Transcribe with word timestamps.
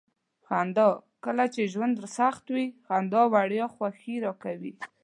خندا: 0.47 0.89
کله 1.23 1.45
چې 1.53 1.61
ژوند 1.73 1.95
سخت 2.17 2.45
وي. 2.53 2.65
خندا 2.87 3.21
وړیا 3.33 3.65
خوښي 3.75 4.15
راکوي. 4.25 4.73